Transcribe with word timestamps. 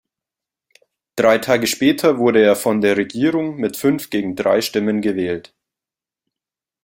Drei 1.15 1.37
Tage 1.37 1.67
später 1.67 2.17
wurde 2.17 2.41
er 2.43 2.55
von 2.55 2.81
der 2.81 2.97
Regierung 2.97 3.57
mit 3.57 3.77
fünf 3.77 4.09
gegen 4.09 4.35
drei 4.35 4.59
Stimmen 4.61 4.99
gewählt. 5.01 5.53